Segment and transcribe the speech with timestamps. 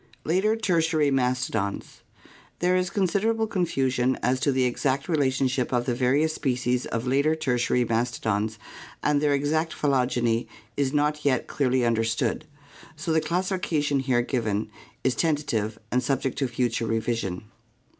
[0.23, 2.01] Later Tertiary Mastodons.
[2.57, 7.35] There is considerable confusion as to the exact relationship of the various species of later
[7.35, 8.57] Tertiary mastodons
[9.03, 12.45] and their exact phylogeny is not yet clearly understood,
[12.95, 14.71] so the classifica tion here given
[15.03, 17.43] is tentative and sub ject to future revision.